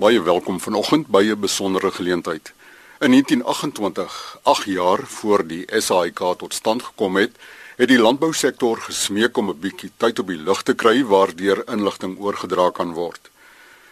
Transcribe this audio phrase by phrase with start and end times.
[0.00, 2.52] Baie welkom vanoggend by 'n besondere geleentheid.
[2.98, 7.36] In 1928, 8 jaar voor die SAIK tot stand gekom het,
[7.76, 12.18] het die landbousektor gesmeek om 'n bietjie tyd op die lug te kry waardeur inligting
[12.18, 13.30] oorgedra kan word.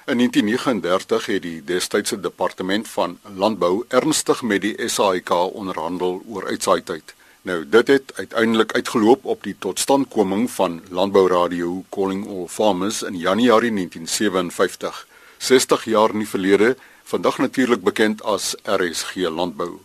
[0.06, 7.14] In 1939 het die destydse departement van landbou ernstig met die SAIK onderhandel oor uitsaaityd.
[7.42, 13.72] Nou dit het uiteindelik uitgeloop op die totstandkoming van Landbouradio Calling All Farmers in Januarie
[13.72, 15.08] 1957.
[15.40, 16.74] 60 jaar in die verlede,
[17.08, 19.78] vandag natuurlik bekend as RSG Landbou.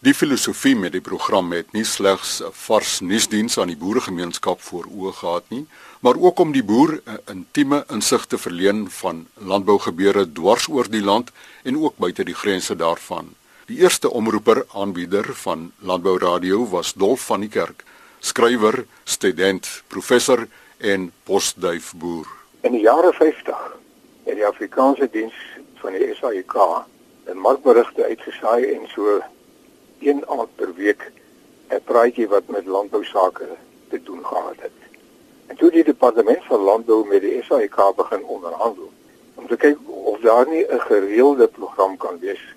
[0.00, 4.86] Die filosofie met die program het nie slegs 'n vars nuusdiens aan die boeregemeenskap voor
[4.88, 5.66] oë gehad nie,
[6.00, 11.04] maar ook om die boer 'n intieme insig te verleen van landbougebeure dwars oor die
[11.04, 11.30] land
[11.62, 13.34] en ook buite die grense daarvan.
[13.66, 17.84] Die eerste omroeper aanbieder van Landbou Radio was Dolf van die Kerk,
[18.20, 22.26] skrywer, student, professor en postduif boer.
[22.60, 23.81] In die jare 50
[24.24, 25.34] het die Afrikaanse diens
[25.74, 26.54] van die SAIK
[27.26, 29.20] 'n markberigte uitgesaai en so
[30.00, 31.12] een aand per week
[31.68, 33.48] 'n praatjie wat met landbou sake
[33.88, 34.78] te doen gehad het.
[35.46, 38.90] En toe die departement van landbou met die SAIK begin onderhandel
[39.34, 42.54] om te kyk of daar nie 'n gereelde program kan wees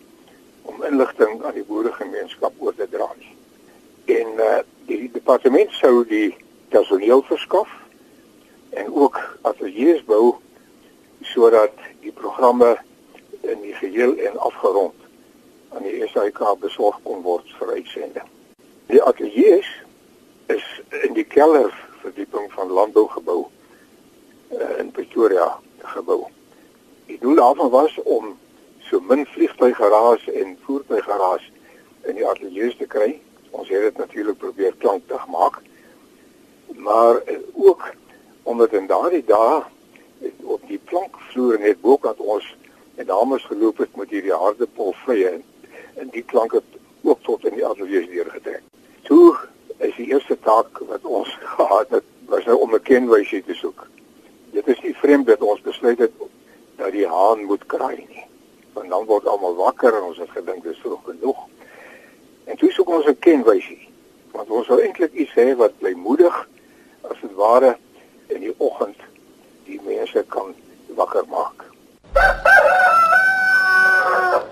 [0.62, 3.36] om inligting aan die boeregemeenskap oor te dra nie.
[4.18, 6.38] En uh, die departement sou die
[6.70, 7.70] personeel verskaf
[8.70, 10.36] en ook ateljee's bou
[11.34, 12.76] sodat die programme
[13.42, 14.94] in die geheel en afgerond
[15.76, 18.30] aan die SAK besorg kon word vir uitsending.
[18.88, 19.64] Die ateljee
[20.54, 20.66] is
[21.04, 21.74] in die kelder
[22.04, 23.46] verdieping van landbougebou
[24.54, 25.50] uh, in Pretoria
[25.96, 26.26] gebou.
[27.10, 28.36] Die doel daarvan was om
[28.86, 31.50] so min vliegtuiggaraas en voertuiggaraas
[32.06, 33.16] in die ateljee te kry.
[33.50, 35.62] Ons het dit natuurlik probeer klankdig maak.
[36.76, 37.90] Maar uh, ook
[38.44, 39.64] omdat in daardie dae
[40.44, 42.56] op die plankvloer net bokant ons
[42.96, 45.44] en dames geloop het met hierdie harde polvye en,
[46.02, 48.64] en die klank het ook tot in die ateljee deurgetrek.
[49.10, 49.36] Toe
[49.78, 53.88] is die eerste taak wat ons gehad het was nou om 'n kenwysie te soek.
[54.52, 56.12] Dit is nie vreemd dat ons besluit het
[56.76, 58.24] dat die haan moet kraai nie.
[58.74, 61.38] Want dan word almal wakker en ons het gedink dis vroeg genoeg.
[62.44, 63.88] En toe soek ons 'n kenwysie.
[64.32, 66.48] Want ons wil eintlik iets hê wat bly moedig
[67.02, 67.78] as dit ware
[68.28, 68.98] in die oggend
[69.66, 70.54] die mense kan
[70.96, 71.66] wakker maak.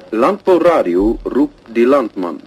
[0.10, 2.42] Landbou Radio roep die landman.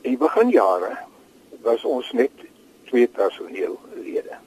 [0.00, 0.92] In beginjare
[1.62, 2.30] was ons net
[2.86, 4.38] twee personeellede.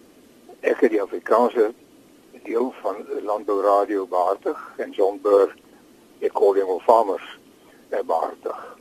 [0.60, 1.72] Ek het die Afrikaanse
[2.44, 5.52] deel van Landbou Radio behartig en John Burr,
[6.20, 7.28] die calling of farmers,
[7.90, 8.78] behartig.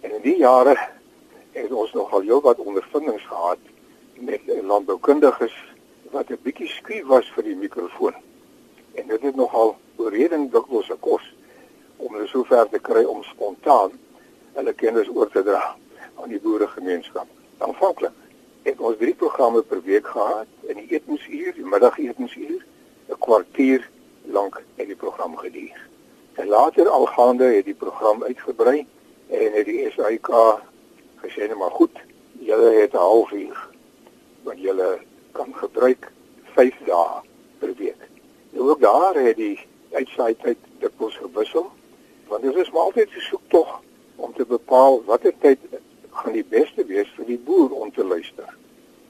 [0.00, 0.76] En in die jare
[1.52, 3.58] het ons nogal jou wat ondervindings gehad
[4.14, 5.56] met landboukundiges
[6.10, 8.14] wat 'n bietjie skuw was vir die mikrofoon.
[8.94, 11.34] En dit het nogal oorreding dikwels gekos
[11.96, 13.90] om hulle sover te kry om spontaan
[14.52, 15.76] hulle kennis oor te dra
[16.14, 17.26] aan die boeregemeenskap.
[17.58, 18.12] Aanvanklik
[18.62, 22.64] het ons drie programme per week gehad in die etensuur, die middagetensuur,
[23.08, 23.88] 'n kwartier
[24.24, 25.88] lank in die program geduur.
[26.34, 28.86] En later algaande het die program uitgebrei
[29.30, 30.28] en het die SAIK
[31.22, 31.96] gesê net maar goed,
[32.38, 33.58] julle het 'n halfuur
[34.42, 34.98] wat julle
[35.32, 36.12] kan gebruik
[36.54, 37.20] 5 dae
[37.58, 38.02] per week.
[38.50, 39.58] Nou ook daar het die
[39.92, 41.70] uitsaai tyd dikwels gewissel
[42.26, 43.82] want dit is maar altyd 'n soektog
[44.16, 45.58] om te bepaal watter tyd
[46.10, 48.56] gaan die beste wees vir die boer om te luister.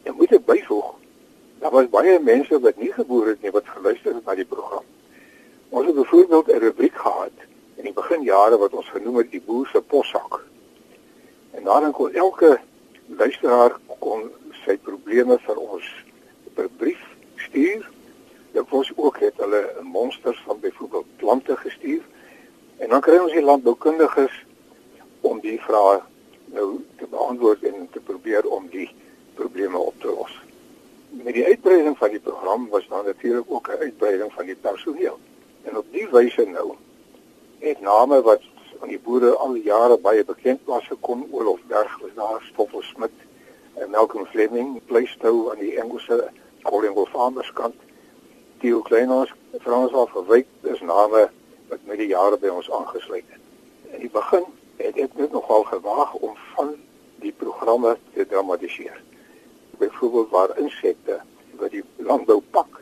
[0.02, 0.94] En moet ek byvoeg,
[1.58, 4.84] daar was baie mense wat nie geboer het nie wat geluister het na die program.
[5.68, 7.36] Ons het byvoorbeeld 'n rubriek gehad
[7.80, 10.42] in die beginjare wat ons genoem het die boer se possak.
[11.56, 12.58] En daarin kon elke
[13.08, 14.26] luisteraar kon
[14.64, 15.86] sy probleme vir ons
[16.58, 17.00] per brief
[17.46, 17.86] stuur.
[18.52, 22.04] Dit was ook het hulle monsters van byvoorbeeld plante gestuur.
[22.84, 24.36] En dan kry ons die landboukundiges
[25.24, 26.02] om die vrae
[26.52, 26.68] nou
[27.00, 28.90] te beantwoord en te probeer om die
[29.40, 30.36] probleme op te los.
[31.24, 35.18] Met die uitbreiding van die program was daar natuurlik ook 'n uitbreiding van die personeel.
[35.62, 36.76] En op die wyse nou
[37.60, 38.40] het name wat
[38.80, 41.26] aan die boere al jare baie bekend was gekom.
[41.30, 43.12] Olof Berg was daar, Stoffel Smit
[43.74, 46.30] en Malcolm Fleming, Pleistou aan die Engelse
[46.62, 47.74] Collingo Farmers kant.
[48.60, 51.28] Theo Kleinhaus, Frans van Verwyk, dis name
[51.68, 53.44] wat met die jare by ons aangesluit het.
[53.92, 54.44] In die begin
[54.80, 56.74] het ek net nogal gewaag om van
[57.20, 59.00] die programme te dramatiseer.
[59.78, 61.20] Byvoorbeeld waar insekte
[61.60, 62.80] wat die landbou pak,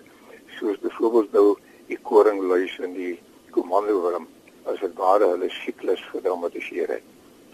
[0.59, 1.47] soos byvoorbeeld nou
[1.91, 3.15] die koringluis en die
[3.51, 4.27] komandowurm
[4.69, 7.07] as dit ware hulle siklus gedramatiseer het.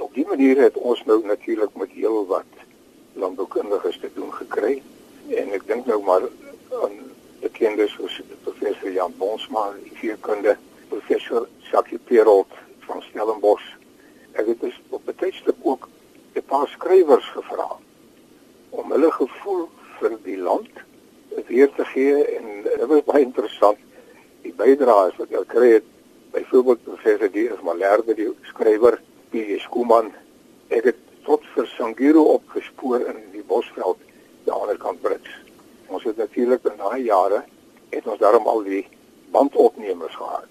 [0.02, 2.64] Op die manier het ons nou natuurlik met heel wat
[3.14, 4.80] landboukundiges te doen gekry.
[5.30, 6.26] En ek dink nou maar
[6.82, 6.96] aan
[7.40, 9.70] bekendes soos professor Jan Bonsma,
[10.00, 10.56] veekunde,
[10.90, 12.58] professor Sakie Perolt
[12.88, 13.70] van Stellenbosch.
[14.34, 15.88] Ek het dus op tydstip ook
[16.34, 17.76] 'n paar skrywers gevra
[18.70, 19.68] om hulle gevoel
[19.98, 20.70] vir die land
[21.46, 23.78] weer te gee en dit was baie interessant
[24.42, 25.86] die bydraes wat hulle kry het
[26.34, 27.60] byvoorbeeld professor D.S.
[27.62, 28.98] Malherbe die skrywer
[29.30, 29.58] P.J.
[29.62, 30.10] Skuman
[30.68, 30.96] het dit
[31.26, 35.30] tot vir Sangiro opgespoor in die Bosveld aan die ander kant Brits.
[35.86, 37.44] Ons het natuurlik in daai jare
[37.94, 38.82] het ons daarom al die
[39.34, 40.50] bandopnemers gehad.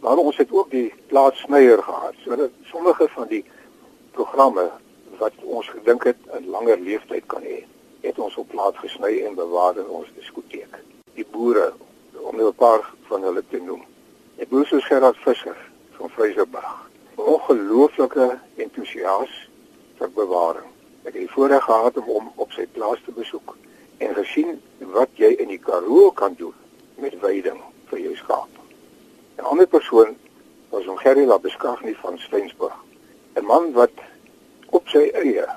[0.00, 2.16] Maar ons het ook die plaatsnyer gehad.
[2.24, 3.44] So dat sommige van die
[4.16, 4.70] programme
[5.18, 7.64] wat ons gedink het 'n langer leeftyd kan hê,
[8.00, 10.82] het ons op plaas gesny en bewaar in ons diskoteek.
[11.14, 11.72] Die boere
[12.20, 13.84] om 'n paar van hulle te noem.
[14.38, 15.56] Die boer soos Gerard Visser
[15.96, 16.74] van Vryseburg.
[17.18, 18.26] Ongelooflike
[18.62, 19.32] entoesias
[19.98, 20.68] vir bewaring.
[21.02, 23.56] Ek het die voorreg gehad om hom op sy plaas te besoek
[23.98, 24.60] en gesien
[24.94, 26.54] wat jy in die Karoo kan doen
[27.02, 27.58] met veiding
[27.90, 28.60] vir jou skaap.
[29.40, 30.14] 'n Ander persoon
[30.70, 32.78] was om Gerry Labeskagni van Stensburg.
[33.34, 33.98] 'n Man wat
[34.70, 35.48] op sy eie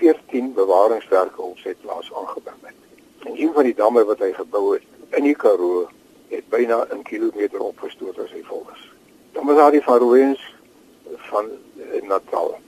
[0.00, 2.80] 14 bewaringswerke op sy plaas aangebring het.
[3.28, 5.88] En een van die damme wat hy gebou het in die Karoo
[6.28, 8.90] het byna 'n kilometer opgestoot as hy vol is.
[9.32, 10.54] Dan was daar die Faroeëns
[11.16, 11.44] van
[11.76, 12.58] eh, Natal.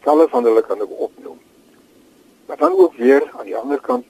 [0.00, 1.40] Talle van hulle kan ek opnoem.
[2.46, 4.04] Maar dan ook weer aan die ander kant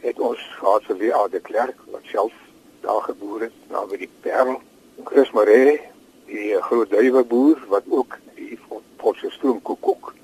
[0.00, 1.28] het ons gehad vir W.A.
[1.28, 2.32] de Klerk wat self
[2.80, 4.60] daar gebore het naby die Parel.
[5.04, 5.80] Chris Maree,
[6.26, 8.58] die groot duiweboer wat ook die
[8.96, 10.14] Potchefstroom koekoek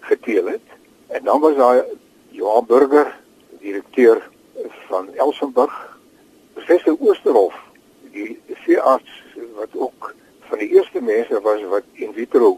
[0.00, 0.66] geteel het.
[1.06, 1.84] En dan was daar
[2.28, 3.16] Johan Burger,
[3.60, 4.30] direkteur
[4.88, 5.87] van Elsenburg.
[6.68, 7.54] Professor Oosterhof,
[8.12, 8.34] die
[8.66, 9.12] veearts
[9.56, 10.14] wat ook
[10.50, 12.50] van die eerste mense was wat in vitro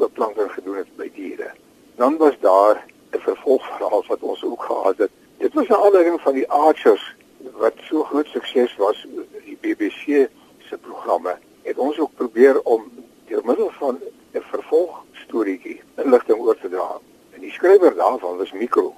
[0.00, 1.52] beplanting gedoen het by diere.
[1.94, 6.34] Dan was daar 'n vervolgverhaal wat ons ook gehad het Dit was 'n aanleiding van
[6.34, 7.14] die Archers
[7.52, 9.06] wat so groot sukses was
[9.44, 10.28] die BBC
[10.58, 11.38] se programme.
[11.62, 12.90] Het ons ook probeer om
[13.26, 14.00] deur middel van
[14.32, 16.98] 'n vervolgstorietjie inligting oor te dra.
[17.30, 18.94] En die skrywer daarvan was Mikro.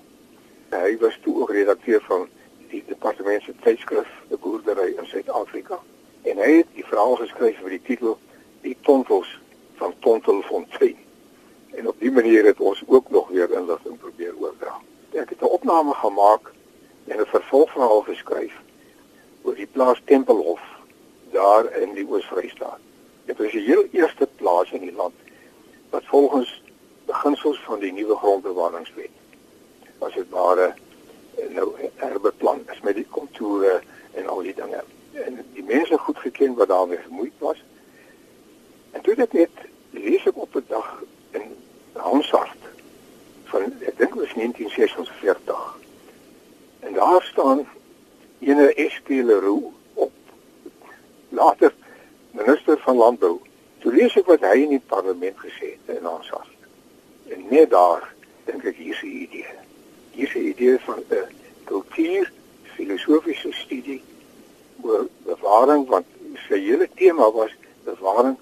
[0.68, 2.28] Hy was toe ook redakteur van
[2.70, 5.78] die departement se tydskrif Die Boerdery in Suid-Afrika.
[6.22, 8.18] En hy het die verhaal geskryf vir die titel
[8.62, 9.38] Die Tontels
[9.76, 10.96] van Tontelfontein.
[11.76, 14.76] En op die manier het ons ook nog weer inligting probeer oordra
[15.16, 16.52] ek het 'n opname gemaak
[17.04, 18.52] en 'n vervolgverhaal geskryf
[19.42, 20.60] oor die plaas Tempelhof
[21.30, 22.78] daar in die Oos-Vrystaat.
[23.24, 25.14] Dit was die heel eerste plaas in die land
[25.90, 26.62] wat volgens
[27.04, 29.10] beginsels van die nuwe grondbewaringswet
[29.98, 30.74] was dit ware
[31.48, 33.80] nou herbeplan is met die kontoure
[34.14, 34.84] en al die dinge.
[35.12, 37.64] En die mense goed geken wat daarmee gemoeid was.
[38.90, 39.50] En toe dit net
[39.90, 41.56] lees ek op 'n dag in
[41.92, 42.62] Hansard
[43.44, 45.78] van ek dink was 1946.
[46.80, 47.66] En daar staan
[48.38, 50.12] ene SP Leroux op.
[51.28, 51.74] Later
[52.30, 53.40] minister van landbou.
[53.78, 56.52] Toe lees ek wat hy in die parlement gesê het in ons hart.
[57.28, 58.12] En net daar
[58.44, 59.65] dink ek hier is 'n idee.
[60.16, 61.28] Hier is 'n idee van 'n
[61.64, 62.32] kultuur
[62.62, 64.02] filosofiese studie
[64.80, 66.06] oor bewaring want
[66.48, 67.52] sy hele tema was
[67.84, 68.36] bewaring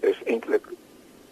[0.00, 0.66] is eintlik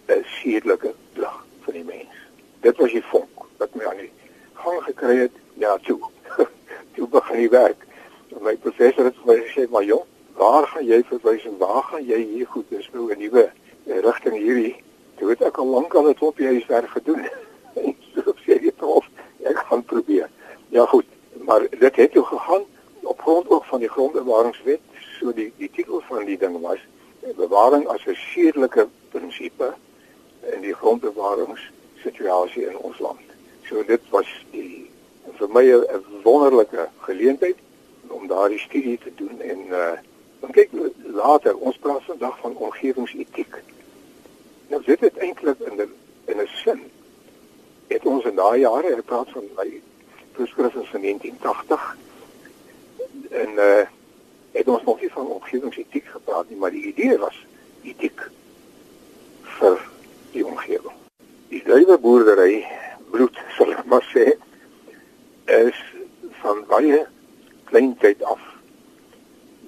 [0.06, 2.14] 'n sedelike plig vir die mens.
[2.60, 4.12] Dit was die vonk wat my aan die
[4.52, 6.00] gang gekry het ja toe.
[6.94, 7.86] Toe begin die werk.
[8.28, 11.82] En my professor het vir my gesê maar jong waar gaan jy verwys en waar
[11.82, 12.70] gaan jy hier goed?
[12.70, 13.50] Is nou 'n nuwe
[13.84, 14.76] rigting hierdie.
[15.16, 17.26] Toe het ek al lank al dit op jy werk gedoen
[18.14, 19.06] so sê jy prof
[19.42, 20.28] ek gaan probeer
[20.68, 21.06] ja goed
[21.46, 22.64] maar dit het jou gegaan
[23.02, 24.80] op grond ook van die grondbewaringswet
[25.18, 26.78] so die die titel van die ding was
[27.36, 29.74] bewaring as 'n sedelike prinsipe
[30.52, 31.60] in die grondbewarings
[32.02, 33.26] situasie in ons land.
[33.68, 34.90] So dit was die
[35.38, 37.56] vir my 'n wonderlike geleentheid
[38.08, 39.98] om daardie studie te doen en uh
[40.40, 40.70] dan kyk
[41.02, 43.54] later ons praat vandag van omgewingsetiek.
[44.68, 45.92] Nou dit het eintlik in 'n
[46.24, 46.80] in 'n sin
[47.88, 49.68] het ons in daai jare ek praat van my
[50.36, 51.96] voorskrifte van 1980
[53.44, 53.86] en uh
[54.52, 57.36] het ons nog nie van omgewingsetiek gepraat nie, maar die idee was
[57.82, 58.30] etiek
[59.58, 59.76] vir
[60.32, 60.96] die omgewing.
[61.52, 62.64] Die duiweboerdery
[63.10, 64.32] bloed sal ek maar sê
[65.58, 65.78] is
[66.40, 67.04] van baie
[67.70, 68.40] klein tyd af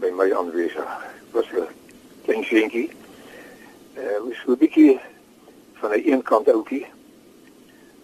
[0.00, 0.96] by my aanwesig
[1.36, 1.68] was 'n
[2.24, 2.88] klein seentjie
[3.94, 4.98] eh uh, was 'n bietjie
[5.80, 6.86] van 'n een kant ouetjie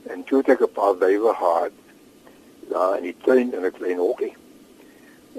[0.06, 1.74] en toe het ek 'n paar duiwe gehad
[2.68, 4.34] daar in die tuin in 'n klein hokkie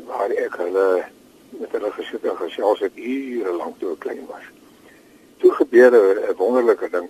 [0.06, 1.06] waar ek hulle
[1.50, 4.46] met hulle gesit en gesels het ure lank toe ek klein was.
[5.38, 7.10] Toe gebeur 'n wonderlike ding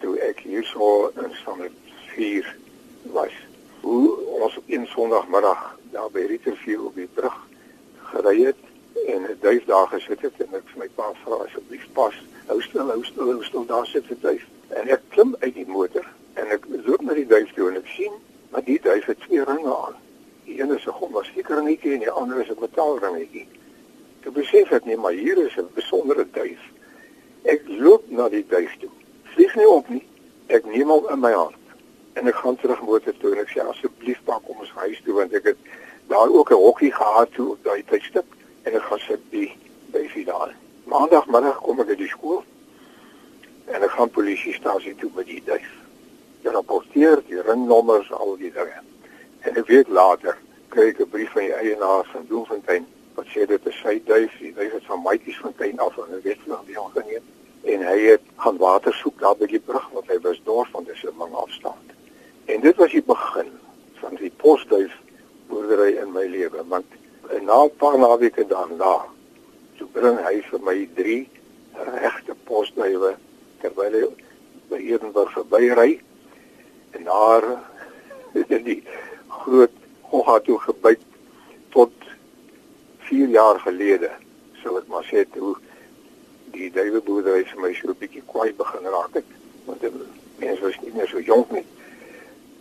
[0.00, 1.72] toe ek hierso in standaard
[2.14, 2.56] 4
[3.02, 3.32] was.
[3.80, 7.38] Hoe ons op een Sondagmiddag daar by Rieterview op die brug
[8.10, 8.62] gery het
[9.06, 12.14] en 'n duif daar gesit het en ek vir my pa vra asseblief pas
[12.46, 14.46] hou stil hou stil hou stil daar sit 'n duif.
[14.68, 16.06] En ek klim uit die motor
[16.38, 18.18] en ek loop na die duif toe en ek sien
[18.50, 19.96] maar die duif het twee ringe aan.
[20.44, 23.46] Die een is 'n gommastiek ringetjie en die ander is 'n metaalringetjie
[24.28, 26.60] ek besef ek nie maar hier is 'n besondere duif.
[27.44, 28.90] Ek loop na die duif toe.
[29.34, 30.04] Vlieg nie op nie.
[30.48, 31.56] Ek neem hom in my hand.
[32.12, 35.14] En ek gaan terug motor toe en ek sê asseblief pak kom ons huis toe
[35.14, 35.56] want ek het
[36.08, 38.26] daar ook 'n hokkie gehad toe op daai tydstip.
[38.62, 39.52] En ek gaan sit by
[39.92, 40.50] by Vidal.
[40.84, 42.44] Maandagmiddag kom ek uit die skool
[43.66, 45.72] en ek gaan polisiestasie toe met die duif.
[46.48, 48.80] Jy rapporteer die ringnommers al die dinge.
[49.44, 50.38] En 'n week later
[50.72, 52.86] kry ek 'n brief van die eienaar van Bloemfontein
[53.16, 57.22] wat sê dit is sy duif, die duif het van Maatjiesfontein af in die ongeneem
[57.64, 60.84] en hy het gaan water soek daar by die brug want hy was dors van
[60.84, 61.92] dis 'n lang afstand.
[62.44, 63.52] En dit was die begin
[64.00, 64.92] van die posduif
[65.48, 66.86] boerdery in my lewe want
[67.42, 69.04] na 'n paar naweke daarna
[69.76, 71.28] toe bring hy vir my drie
[72.02, 73.16] regte posduwe
[73.60, 74.06] terwyl hy
[74.68, 76.00] by Edenburg verbyry
[76.90, 77.44] en daar
[78.56, 78.82] in die
[79.28, 79.74] groot
[80.10, 81.02] gogga toe gebyt
[81.74, 81.92] tot
[83.08, 84.10] 4 jaar gelede
[84.62, 85.56] sou ek maar sê toe
[86.52, 89.34] die duwe boerdery vir my so 'n bietjie kwaai begin raak het
[89.66, 89.92] want die
[90.38, 91.66] mense was nie meer so jonk nie.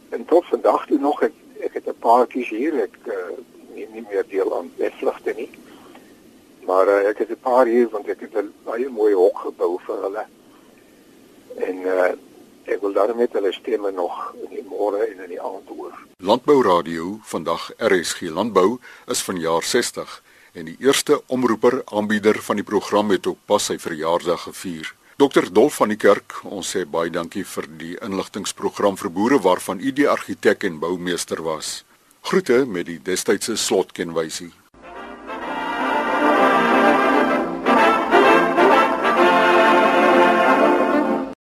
[0.09, 1.33] En tot vandag toe nog ek
[1.67, 3.37] ek het 'n paar kies hier ek uh,
[3.75, 5.49] neem nie meer deel aan wegvlugte nie
[6.67, 9.79] maar uh, ek het 'n paar hier want ek het 'n baie mooi hok gebou
[9.85, 10.25] vir hulle.
[11.55, 12.11] En uh,
[12.67, 15.95] ek wil daarmee met hulle stemme nog in die môre en in die aand hoor
[16.17, 18.77] Landbou Radio vandag RSG Landbou
[19.15, 20.21] is van jaar 60
[20.53, 25.47] en die eerste omroeper aanbieder van die program het op pas sy verjaarsdag gevier Dr
[25.49, 29.89] Dolf van die Kerk, ons sê baie dankie vir die inligtingsprogram vir boere waarvan u
[29.89, 31.79] die argitek en boumeester was.
[32.21, 34.51] Groete met die destydse slotkenwysie.